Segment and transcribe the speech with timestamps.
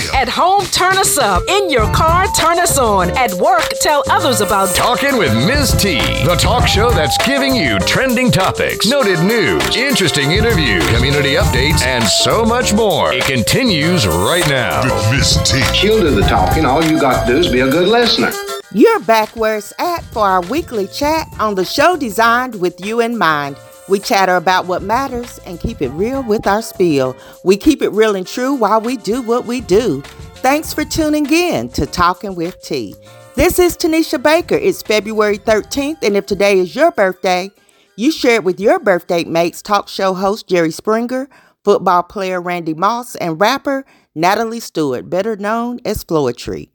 [0.00, 0.14] still.
[0.14, 1.42] At home, turn us up.
[1.48, 3.10] In your car, turn us on.
[3.16, 5.72] At work, tell others about Talking with Ms.
[5.78, 11.82] T, the talk show that's giving you trending topics, noted news, interesting interviews, community updates,
[11.82, 13.12] and so much more.
[13.12, 14.82] It continues right now.
[14.84, 15.62] With Miss T.
[15.74, 16.64] She'll do the talking.
[16.64, 18.30] All you got to do is be a good listener.
[18.72, 23.00] You're back where it's at for our weekly chat on the show designed with you
[23.00, 23.56] in mind.
[23.86, 27.14] We chatter about what matters and keep it real with our spiel.
[27.44, 30.00] We keep it real and true while we do what we do.
[30.36, 32.94] Thanks for tuning in to Talking with T.
[33.34, 34.54] This is Tanisha Baker.
[34.54, 37.50] It's February 13th, and if today is your birthday,
[37.96, 41.28] you share it with your birthday mates, talk show host Jerry Springer,
[41.62, 46.70] football player Randy Moss, and rapper Natalie Stewart, better known as Floetry.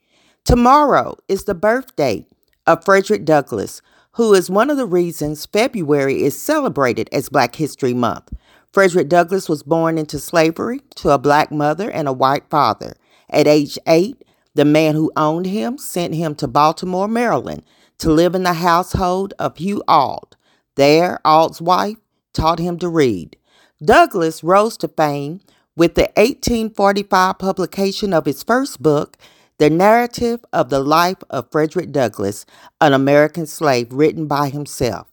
[0.45, 2.27] Tomorrow is the birthday
[2.67, 3.81] of Frederick Douglass,
[4.13, 8.33] who is one of the reasons February is celebrated as Black History Month.
[8.71, 12.93] Frederick Douglass was born into slavery to a black mother and a white father.
[13.29, 14.23] At age eight,
[14.55, 17.63] the man who owned him sent him to Baltimore, Maryland,
[17.99, 20.35] to live in the household of Hugh Auld.
[20.75, 21.97] There, Auld's wife
[22.33, 23.37] taught him to read.
[23.83, 25.41] Douglass rose to fame
[25.75, 29.17] with the 1845 publication of his first book,
[29.59, 32.45] The Narrative of the Life of Frederick Douglass,
[32.79, 35.07] an American Slave, written by himself.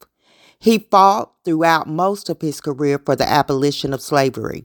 [0.61, 4.65] He fought throughout most of his career for the abolition of slavery.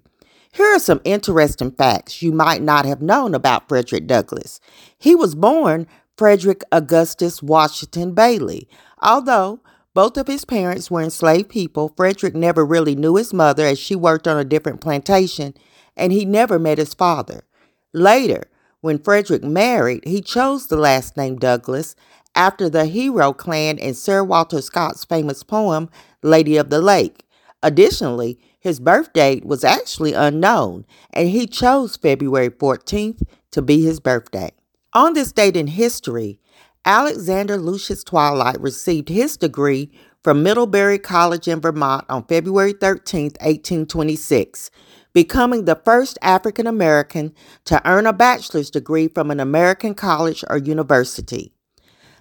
[0.52, 4.60] Here are some interesting facts you might not have known about Frederick Douglass.
[5.00, 8.70] He was born Frederick Augustus Washington Bailey.
[9.02, 9.62] Although
[9.95, 13.95] both of his parents were enslaved people, Frederick never really knew his mother as she
[13.95, 15.56] worked on a different plantation,
[15.98, 17.45] and he never met his father.
[17.94, 18.44] Later,
[18.82, 21.96] when Frederick married, he chose the last name Douglas
[22.36, 25.90] after the hero clan in Sir Walter Scott's famous poem,
[26.23, 27.23] Lady of the Lake.
[27.64, 34.00] Additionally, his birth date was actually unknown, and he chose February 14th to be his
[34.00, 34.52] birthday.
[34.94, 36.40] On this date in history,
[36.86, 39.92] Alexander Lucius Twilight received his degree
[40.23, 44.72] from Middlebury College in Vermont on February 13, 1826,
[45.14, 47.33] becoming the first African American
[47.66, 51.54] to earn a bachelor's degree from an American college or university.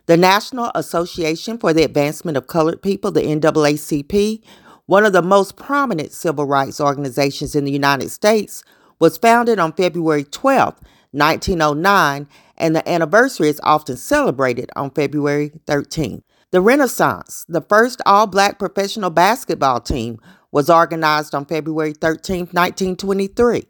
[0.07, 4.43] The National Association for the Advancement of Colored People, the NAACP,
[4.87, 8.65] one of the most prominent civil rights organizations in the United States,
[8.99, 10.75] was founded on February 12,
[11.13, 16.23] 1909, and the anniversary is often celebrated on February 13th.
[16.51, 20.19] The Renaissance, the first all black professional basketball team,
[20.53, 23.65] was organized on February 13, 1923.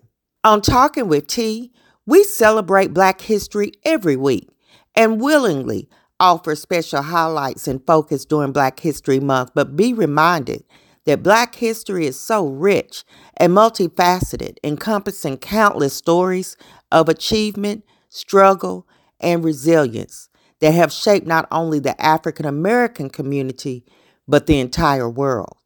[0.45, 1.73] On Talking with T,
[2.07, 4.49] we celebrate Black history every week
[4.95, 5.89] and willingly
[6.19, 10.65] offer special highlights and focus during Black History Month, but be reminded
[11.07, 13.05] that Black history is so rich
[13.37, 16.57] and multifaceted, encompassing countless stories
[16.93, 18.87] of achievement, struggle,
[19.19, 20.29] and resilience
[20.61, 23.85] that have shaped not only the African American community,
[24.29, 25.60] but the entire world.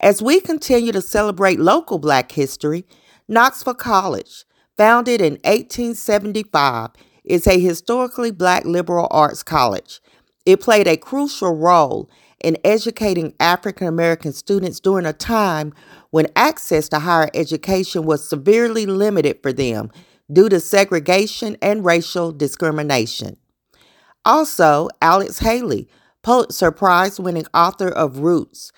[0.00, 2.86] As we continue to celebrate local Black history,
[3.26, 4.44] Knoxville College,
[4.76, 6.90] founded in 1875,
[7.24, 10.00] is a historically Black liberal arts college.
[10.46, 12.08] It played a crucial role
[12.42, 15.74] in educating African American students during a time
[16.10, 19.90] when access to higher education was severely limited for them
[20.32, 23.36] due to segregation and racial discrimination.
[24.24, 25.88] Also, Alex Haley,
[26.22, 28.70] Pulitzer Prize winning author of Roots.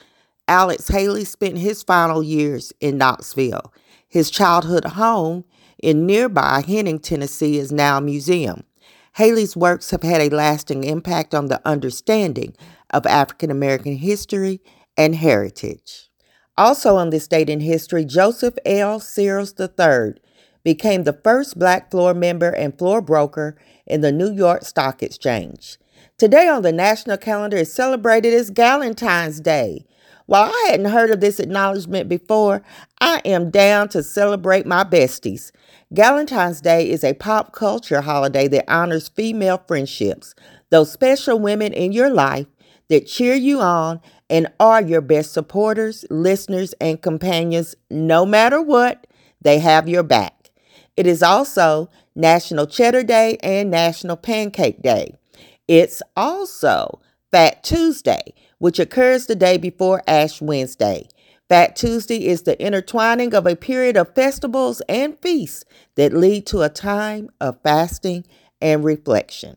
[0.50, 3.72] Alex Haley spent his final years in Knoxville.
[4.08, 5.44] His childhood home
[5.80, 8.64] in nearby Henning, Tennessee is now a museum.
[9.14, 12.56] Haley's works have had a lasting impact on the understanding
[12.92, 14.60] of African American history
[14.96, 16.10] and heritage.
[16.58, 18.98] Also on this date in history, Joseph L.
[18.98, 20.14] Searles III
[20.64, 23.56] became the first black floor member and floor broker
[23.86, 25.78] in the New York Stock Exchange.
[26.18, 29.86] Today on the national calendar is celebrated as Galentine's Day.
[30.30, 32.62] While I hadn't heard of this acknowledgement before,
[33.00, 35.50] I am down to celebrate my besties.
[35.92, 40.36] Galentine's Day is a pop culture holiday that honors female friendships,
[40.70, 42.46] those special women in your life
[42.90, 44.00] that cheer you on
[44.30, 49.08] and are your best supporters, listeners, and companions no matter what,
[49.42, 50.52] they have your back.
[50.96, 55.16] It is also National Cheddar Day and National Pancake Day.
[55.66, 57.00] It's also
[57.32, 61.08] Fat Tuesday, which occurs the day before Ash Wednesday.
[61.48, 65.64] Fat Tuesday is the intertwining of a period of festivals and feasts
[65.96, 68.24] that lead to a time of fasting
[68.60, 69.56] and reflection.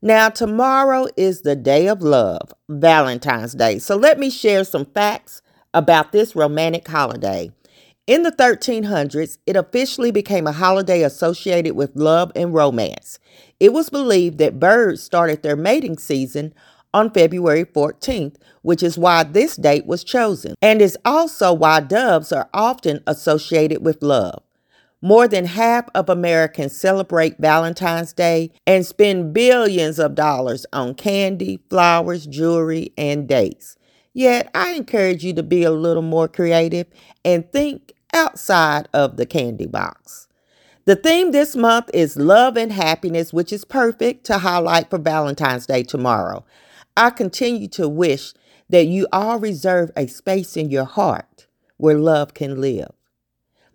[0.00, 3.78] Now, tomorrow is the day of love, Valentine's Day.
[3.78, 5.42] So, let me share some facts
[5.74, 7.52] about this romantic holiday.
[8.08, 13.20] In the 1300s, it officially became a holiday associated with love and romance.
[13.60, 16.52] It was believed that birds started their mating season
[16.94, 22.32] on February 14th, which is why this date was chosen, and is also why doves
[22.32, 24.42] are often associated with love.
[25.04, 31.60] More than half of Americans celebrate Valentine's Day and spend billions of dollars on candy,
[31.68, 33.76] flowers, jewelry, and dates.
[34.14, 36.86] Yet, I encourage you to be a little more creative
[37.24, 40.28] and think outside of the candy box.
[40.84, 45.66] The theme this month is love and happiness, which is perfect to highlight for Valentine's
[45.66, 46.44] Day tomorrow.
[46.96, 48.34] I continue to wish
[48.70, 51.46] that you all reserve a space in your heart
[51.78, 52.92] where love can live.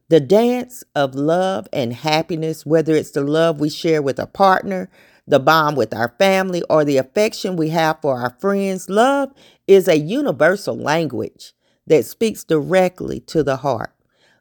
[0.10, 4.90] The dance of love and happiness, whether it's the love we share with a partner,
[5.28, 9.34] the bond with our family, or the affection we have for our friends, love
[9.68, 11.54] is a universal language
[11.88, 13.94] that speaks directly to the heart.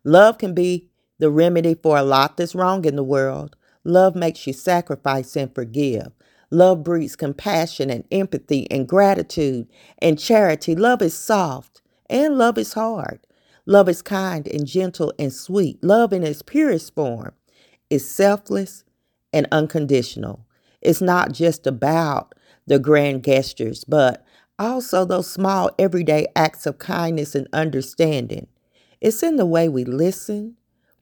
[0.04, 0.88] Love can be
[1.18, 3.56] the remedy for a lot that's wrong in the world.
[3.84, 6.12] Love makes you sacrifice and forgive.
[6.50, 9.68] Love breeds compassion and empathy and gratitude
[10.00, 10.74] and charity.
[10.76, 13.20] Love is soft and love is hard.
[13.66, 15.82] Love is kind and gentle and sweet.
[15.82, 17.32] Love in its purest form
[17.90, 18.84] is selfless
[19.32, 20.46] and unconditional.
[20.80, 22.34] It's not just about
[22.66, 24.24] the grand gestures, but
[24.58, 28.46] also those small everyday acts of kindness and understanding.
[29.00, 30.56] It's in the way we listen,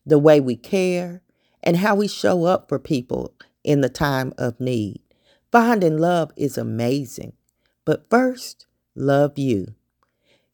[0.07, 1.23] the way we care,
[1.63, 5.04] and how we show up for people in the time of need.
[5.55, 7.35] Finding love is amazing,
[7.85, 8.67] but first,
[8.97, 9.75] love you.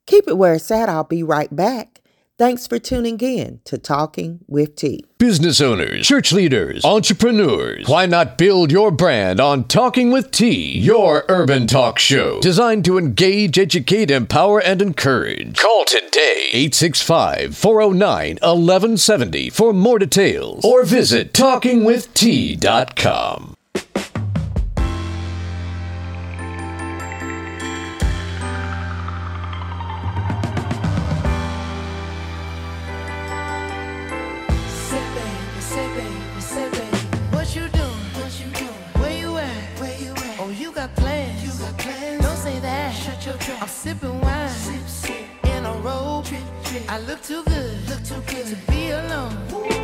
[0.04, 0.90] Keep it where it's at.
[0.90, 2.02] I'll be right back.
[2.36, 5.02] Thanks for tuning in to Talking with T.
[5.16, 11.24] Business owners, church leaders, entrepreneurs, why not build your brand on Talking with T, your
[11.30, 15.56] urban talk show designed to engage, educate, empower, and encourage?
[15.56, 23.56] Call today 865 409 1170 for more details or visit talkingwitht.com.
[43.70, 45.44] sipping wine, sip, sip.
[45.44, 46.24] in a robe.
[46.24, 46.82] Trip, trip.
[46.88, 49.36] I look too good, look too good to be alone.
[49.50, 49.79] My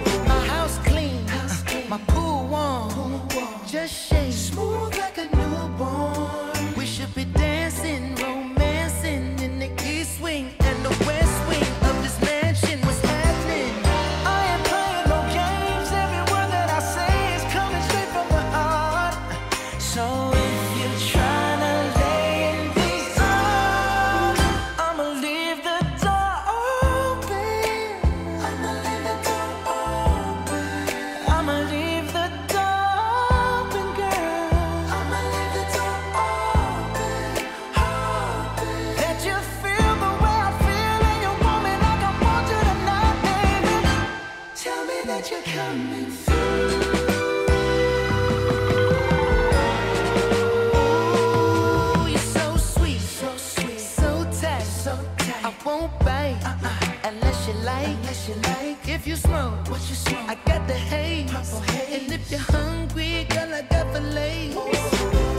[56.17, 57.09] won't bite uh-uh.
[57.09, 58.89] unless you like, unless you like.
[58.89, 60.29] If you smoke, what you smoke?
[60.29, 62.03] I got the haze, purple haze.
[62.03, 64.55] And if you're hungry, girl, I got the fillets.
[64.57, 65.36] Oh.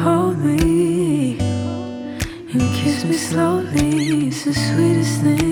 [0.00, 1.38] holy
[2.52, 4.28] and kiss me slowly.
[4.28, 5.49] It's the sweetest thing.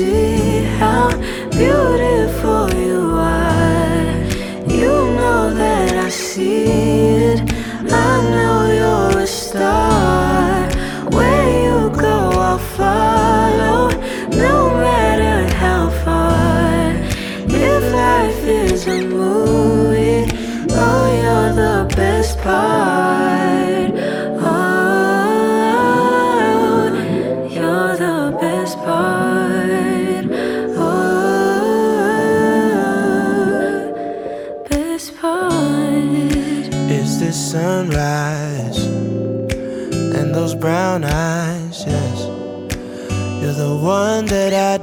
[0.00, 0.29] See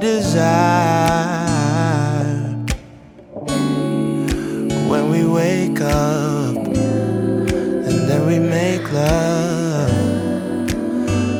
[0.00, 1.48] desire.
[4.88, 9.90] When we wake up and then we make love,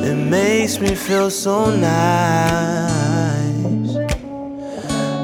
[0.03, 2.99] it makes me feel so nice.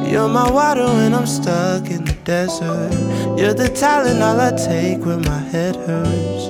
[0.10, 2.94] You're my water when I'm stuck in the desert.
[3.38, 6.48] You're the Tylenol I take when my head hurts.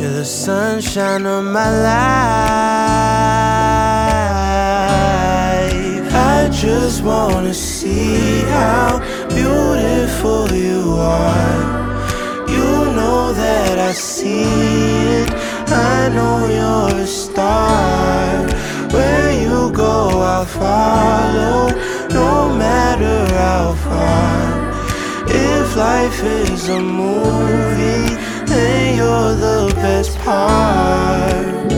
[0.00, 3.57] You're the sunshine of my life.
[6.88, 11.60] Just wanna see how beautiful you are.
[12.48, 14.44] You know that I see
[15.20, 15.30] it.
[15.68, 18.46] I know you're a star.
[18.94, 19.96] Where you go,
[20.32, 21.68] I'll follow,
[22.08, 24.46] no matter how far.
[25.28, 28.14] If life is a movie,
[28.46, 31.77] then you're the best part.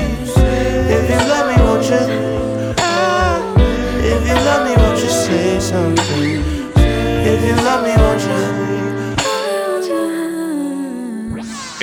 [7.51, 8.61] You love me, won't you?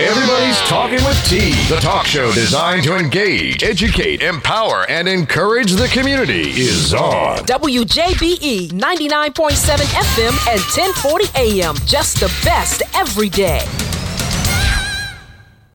[0.02, 5.88] Everybody's Talking with T, the talk show designed to engage, educate, empower, and encourage the
[5.88, 7.38] community, is on.
[7.38, 11.74] WJBE 99.7 FM and 1040 AM.
[11.86, 13.66] Just the best every day.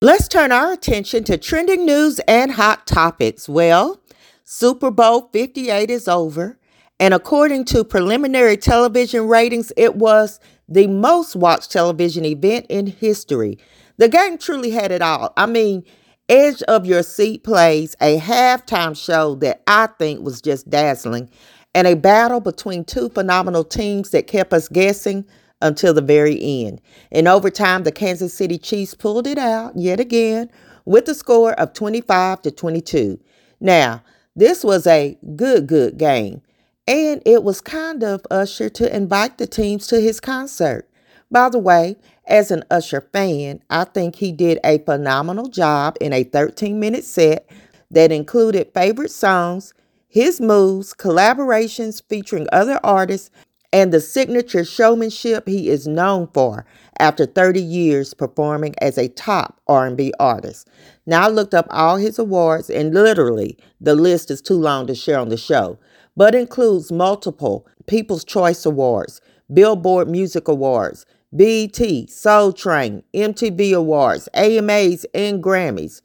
[0.02, 3.50] Let's turn our attention to trending news and hot topics.
[3.50, 4.00] Well,
[4.44, 6.58] Super Bowl 58 is over,
[7.04, 13.60] and according to preliminary television ratings, it was the most watched television event in history.
[13.98, 15.34] The game truly had it all.
[15.36, 15.84] I mean,
[16.30, 21.30] Edge of Your Seat plays a halftime show that I think was just dazzling,
[21.76, 25.26] and a battle between two phenomenal teams that kept us guessing
[25.62, 26.80] until the very end.
[27.12, 30.50] In overtime, the Kansas City Chiefs pulled it out yet again
[30.86, 33.20] with a score of 25 to 22.
[33.60, 34.02] Now,
[34.38, 36.42] this was a good, good game,
[36.88, 40.90] and it was kind of Usher to invite the teams to his concert.
[41.32, 41.98] By the way,
[42.28, 47.06] as an Usher fan, I think he did a phenomenal job in a 13 minute
[47.06, 47.50] set
[47.90, 49.74] that included favorite songs,
[50.08, 53.32] his moves, collaborations featuring other artists,
[53.72, 56.66] and the signature showmanship he is known for
[57.00, 60.70] after 30 years performing as a top R&B artist.
[61.08, 64.96] Now I looked up all his awards and literally the list is too long to
[64.96, 65.80] share on the show,
[66.16, 69.22] but includes multiple People's Choice Awards,
[69.54, 76.02] Billboard Music Awards, BET, Soul Train, MTV Awards, AMAs, and Grammys.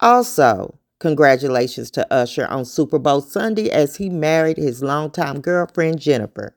[0.00, 6.54] Also, congratulations to Usher on Super Bowl Sunday as he married his longtime girlfriend Jennifer.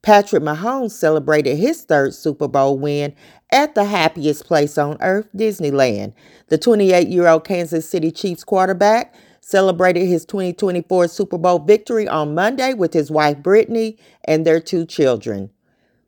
[0.00, 3.14] Patrick Mahomes celebrated his third Super Bowl win
[3.52, 6.14] at the happiest place on earth, Disneyland.
[6.48, 12.34] The 28 year old Kansas City Chiefs quarterback celebrated his 2024 Super Bowl victory on
[12.34, 15.50] Monday with his wife Brittany and their two children.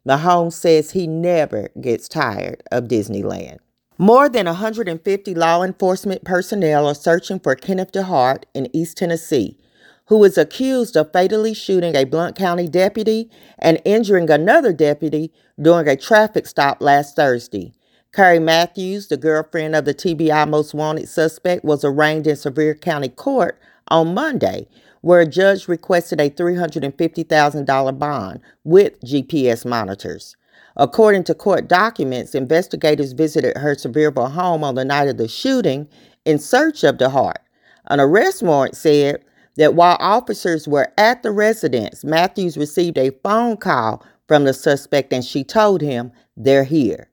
[0.07, 3.59] Mahomes says he never gets tired of Disneyland.
[3.99, 9.59] More than 150 law enforcement personnel are searching for Kenneth DeHart in East Tennessee,
[10.07, 15.87] who is accused of fatally shooting a Blount County deputy and injuring another deputy during
[15.87, 17.75] a traffic stop last Thursday.
[18.13, 23.09] Carrie Matthews, the girlfriend of the TBI most wanted suspect, was arraigned in Sevier County
[23.09, 24.67] Court on Monday,
[25.01, 30.37] where a judge requested a $350,000 bond with GPS monitors.
[30.77, 35.87] According to court documents, investigators visited her Sevierville home on the night of the shooting
[36.25, 37.39] in search of DeHart.
[37.87, 39.25] An arrest warrant said
[39.57, 45.13] that while officers were at the residence, Matthews received a phone call from the suspect
[45.13, 47.10] and she told him, They're here.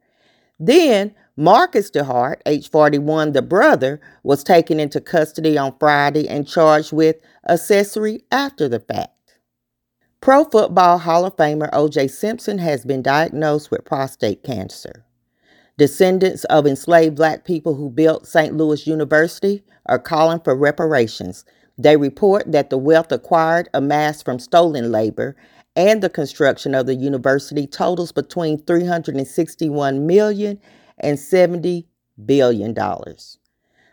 [0.59, 6.91] Then Marcus DeHart, age 41, the brother, was taken into custody on Friday and charged
[6.91, 7.17] with
[7.47, 9.11] accessory after the fact.
[10.19, 12.07] Pro Football Hall of Famer O.J.
[12.07, 15.05] Simpson has been diagnosed with prostate cancer.
[15.77, 18.55] Descendants of enslaved black people who built St.
[18.55, 21.45] Louis University are calling for reparations.
[21.77, 25.35] They report that the wealth acquired, amassed from stolen labor,
[25.77, 30.59] and the construction of the university totals between 361 million
[30.99, 31.87] and 70
[32.25, 33.39] billion dollars.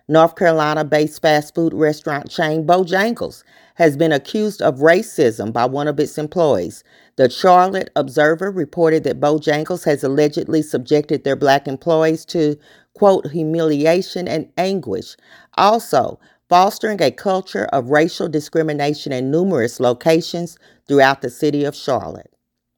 [0.08, 3.44] North Carolina based fast food restaurant chain Bojangles
[3.76, 6.84] has been accused of racism by one of its employees.
[7.16, 12.56] The Charlotte Observer reported that Bojangles has allegedly subjected their black employees to,
[12.94, 15.16] quote, humiliation and anguish.
[15.58, 22.30] Also, fostering a culture of racial discrimination in numerous locations throughout the city of Charlotte.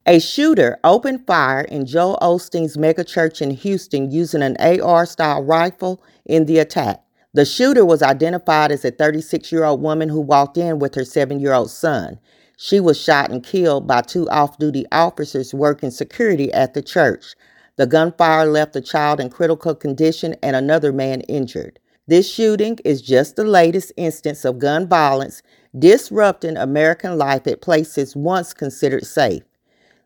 [0.07, 6.01] A shooter opened fire in Joel Osteen's megachurch in Houston using an AR style rifle
[6.25, 7.03] in the attack.
[7.35, 11.05] The shooter was identified as a 36 year old woman who walked in with her
[11.05, 12.21] seven year old son.
[12.57, 17.35] She was shot and killed by two off duty officers working security at the church.
[17.77, 21.79] The gunfire left the child in critical condition and another man injured.
[22.09, 25.43] This shooting is just the latest instance of gun violence
[25.77, 29.43] disrupting American life at places once considered safe.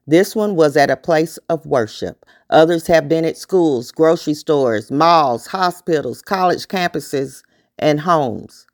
[0.06, 2.24] This one was at a place of worship.
[2.48, 7.42] Others have been at schools, grocery stores, malls, hospitals, college campuses,
[7.78, 8.66] and homes.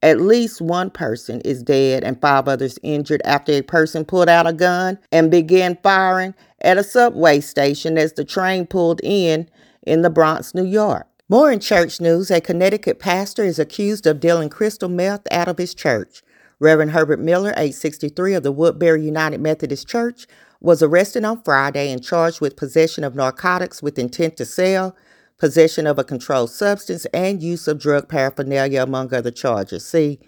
[0.00, 4.46] At least one person is dead and five others injured after a person pulled out
[4.46, 9.48] a gun and began firing at a subway station as the train pulled in
[9.82, 11.07] in the Bronx, New York.
[11.30, 15.58] More in church news, a Connecticut pastor is accused of dealing crystal meth out of
[15.58, 16.22] his church.
[16.58, 20.26] Reverend Herbert Miller, age 63 of the Woodbury United Methodist Church,
[20.62, 24.96] was arrested on Friday and charged with possession of narcotics with intent to sell,
[25.36, 29.84] possession of a controlled substance, and use of drug paraphernalia, among other charges.
[29.84, 30.20] See,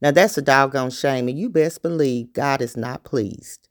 [0.00, 3.65] now that's a doggone shame, and you best believe God is not pleased.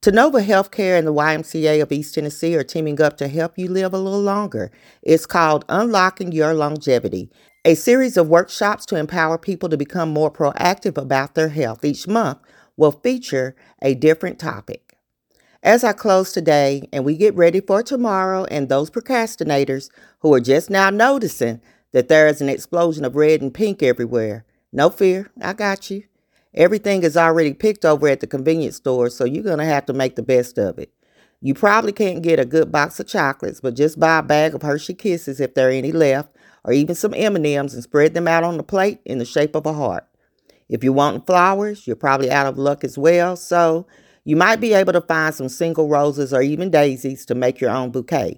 [0.00, 3.92] Tennova Healthcare and the YMCA of East Tennessee are teaming up to help you live
[3.92, 4.70] a little longer.
[5.02, 7.32] It's called Unlocking Your Longevity,
[7.64, 11.84] a series of workshops to empower people to become more proactive about their health.
[11.84, 12.38] Each month
[12.76, 14.96] will feature a different topic.
[15.64, 20.40] As I close today and we get ready for tomorrow, and those procrastinators who are
[20.40, 25.32] just now noticing that there is an explosion of red and pink everywhere, no fear,
[25.42, 26.04] I got you.
[26.54, 29.92] Everything is already picked over at the convenience store, so you're going to have to
[29.92, 30.92] make the best of it.
[31.40, 34.62] You probably can't get a good box of chocolates, but just buy a bag of
[34.62, 36.34] Hershey Kisses if there are any left,
[36.64, 39.66] or even some M&Ms and spread them out on the plate in the shape of
[39.66, 40.06] a heart.
[40.68, 43.86] If you're wanting flowers, you're probably out of luck as well, so
[44.24, 47.70] you might be able to find some single roses or even daisies to make your
[47.70, 48.36] own bouquet.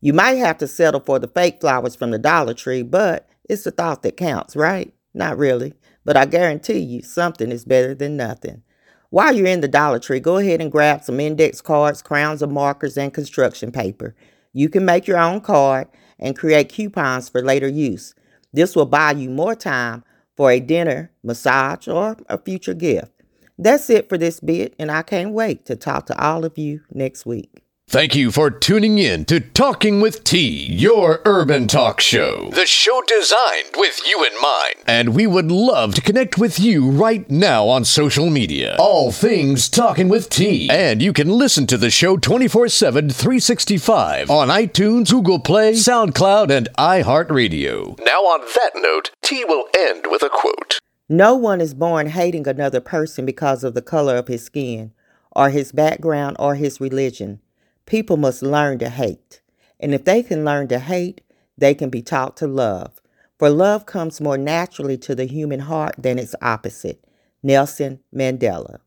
[0.00, 3.64] You might have to settle for the fake flowers from the Dollar Tree, but it's
[3.64, 4.94] the thought that counts, right?
[5.14, 5.74] Not really,
[6.06, 8.62] but I guarantee you something is better than nothing.
[9.10, 12.50] While you're in the Dollar Tree, go ahead and grab some index cards, crowns of
[12.50, 14.14] markers, and construction paper.
[14.52, 15.88] You can make your own card
[16.18, 18.14] and create coupons for later use.
[18.52, 20.04] This will buy you more time
[20.36, 23.12] for a dinner, massage, or a future gift.
[23.58, 26.82] That's it for this bit, and I can't wait to talk to all of you
[26.92, 27.65] next week.
[27.88, 32.50] Thank you for tuning in to Talking with T, your urban talk show.
[32.50, 34.74] The show designed with you in mind.
[34.88, 38.74] And we would love to connect with you right now on social media.
[38.80, 40.68] All things Talking with T.
[40.68, 46.50] And you can listen to the show 24 7, 365 on iTunes, Google Play, SoundCloud,
[46.50, 48.00] and iHeartRadio.
[48.04, 50.80] Now, on that note, T will end with a quote.
[51.08, 54.92] No one is born hating another person because of the color of his skin,
[55.36, 57.40] or his background, or his religion.
[57.86, 59.40] People must learn to hate.
[59.78, 61.22] And if they can learn to hate,
[61.56, 63.00] they can be taught to love.
[63.38, 67.04] For love comes more naturally to the human heart than its opposite.
[67.42, 68.80] Nelson Mandela.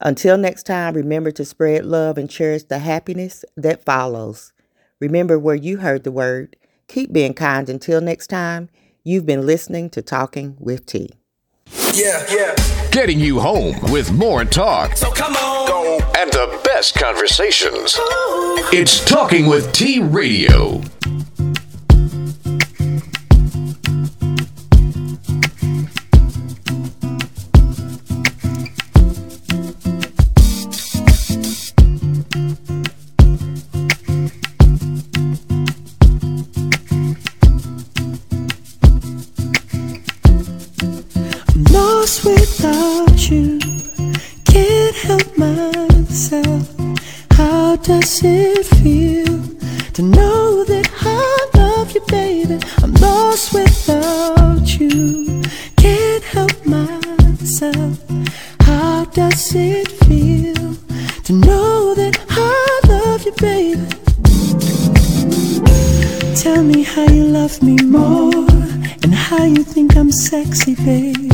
[0.00, 4.52] Until next time, remember to spread love and cherish the happiness that follows.
[5.00, 6.56] Remember where you heard the word.
[6.88, 7.68] Keep being kind.
[7.68, 8.68] Until next time,
[9.04, 11.10] you've been listening to Talking with T.
[11.96, 12.54] Yeah, yeah.
[12.90, 14.98] Getting you home with more talk.
[14.98, 15.66] So come on.
[15.66, 15.98] Go.
[16.18, 17.96] And the best conversations.
[17.96, 18.58] Ooh.
[18.70, 20.82] It's Talking with T Radio.
[67.78, 71.30] And how you think I'm sexy, babe.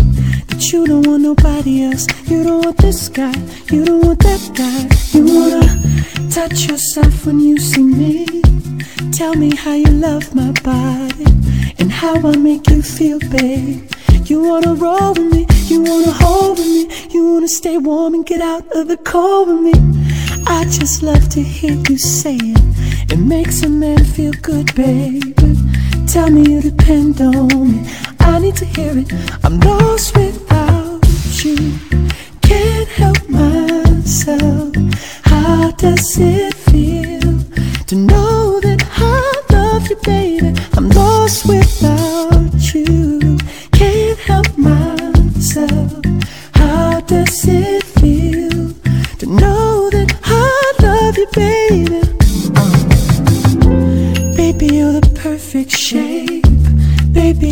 [0.48, 2.07] That you don't want nobody else.
[2.26, 3.35] You don't want this guy.
[3.70, 4.88] You don't want that guy.
[5.16, 8.26] You wanna touch yourself when you see me.
[9.12, 11.26] Tell me how you love my body
[11.78, 13.88] and how I make you feel, babe.
[14.24, 18.26] You wanna roll with me, you wanna hold with me, you wanna stay warm and
[18.26, 19.74] get out of the cold with me.
[20.46, 23.12] I just love to hear you say it.
[23.12, 25.62] It makes a man feel good, baby.
[26.06, 27.90] Tell me you depend on me.
[28.20, 29.12] I need to hear it.
[29.44, 31.00] I'm lost without
[31.44, 31.78] you.
[32.42, 34.74] Can't help myself.
[35.24, 36.62] How does it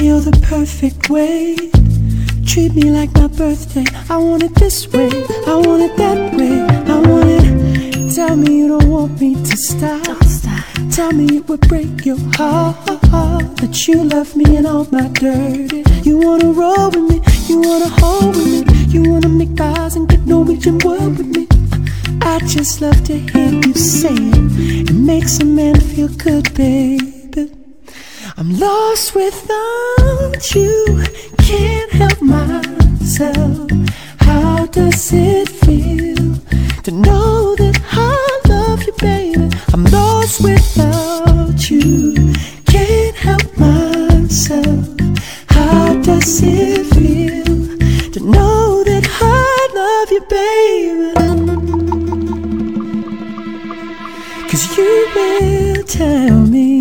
[0.03, 1.57] you're the perfect way.
[2.47, 3.85] Treat me like my birthday.
[4.09, 5.11] I want it this way.
[5.47, 6.61] I want it that way.
[6.93, 8.15] I want it.
[8.15, 10.03] Tell me you don't want me to stop.
[10.05, 10.65] Don't stop.
[10.91, 12.77] Tell me it would break your heart
[13.61, 15.85] that you love me and all my dirty.
[16.03, 20.09] You wanna roll with me, you wanna hold with me, you wanna make pies and
[20.09, 21.47] get Norwegian wood with me.
[22.23, 24.91] I just love to hear you say it.
[24.91, 27.20] It makes a man feel good, baby.
[28.41, 31.05] I'm lost without you,
[31.37, 33.71] can't help myself.
[34.21, 36.37] How does it feel
[36.85, 37.79] to know that?
[37.93, 39.51] I love you, baby.
[39.75, 42.33] I'm lost without you.
[42.65, 44.89] Can't help myself.
[45.51, 47.45] How does it feel
[48.13, 51.13] to know that I love you, baby?
[54.49, 56.80] Cause you will tell me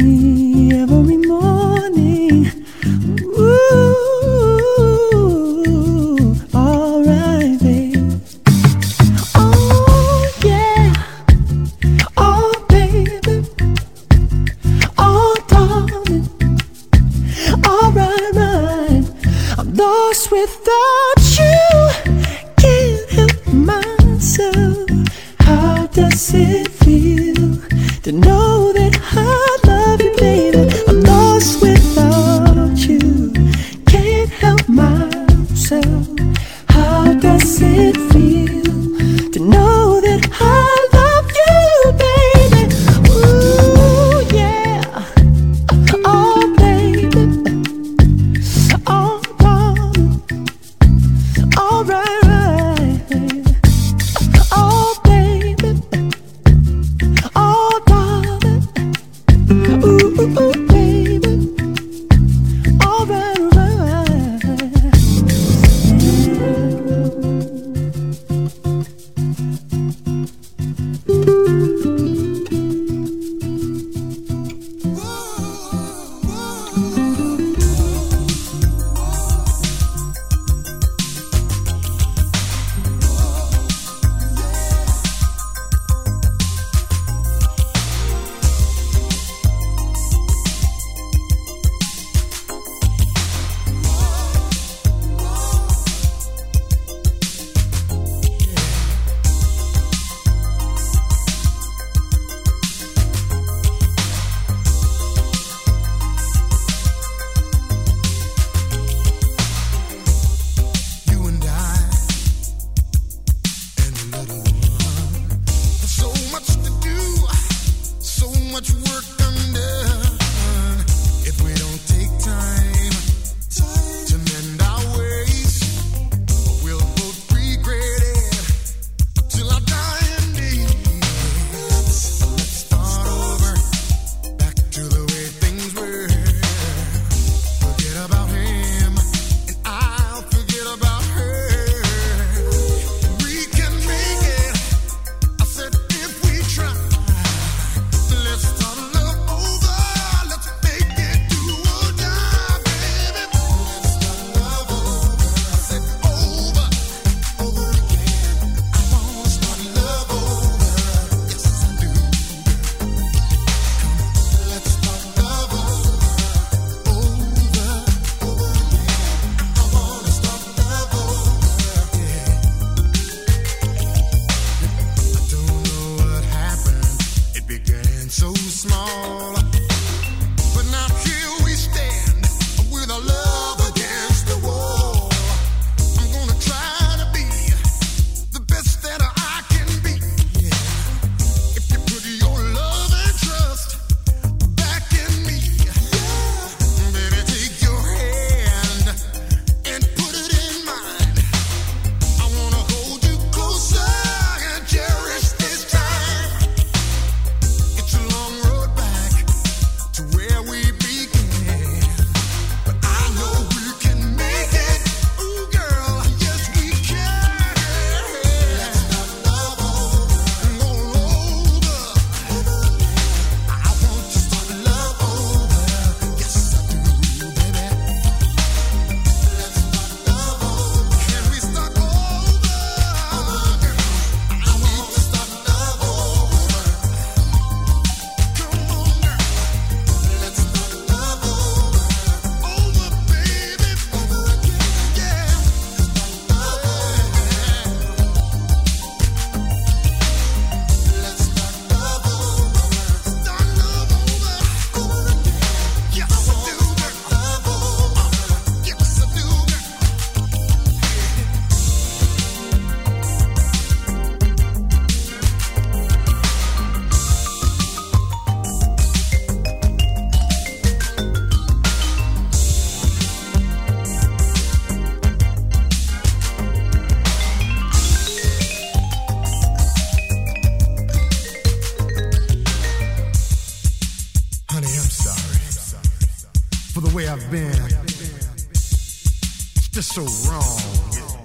[289.89, 290.59] so wrong.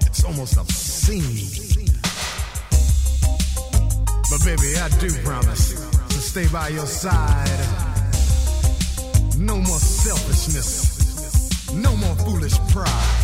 [0.07, 1.21] It's almost obscene.
[4.31, 7.59] But baby, I do promise to stay by your side.
[9.37, 13.14] No more selfishness, no more foolish pride.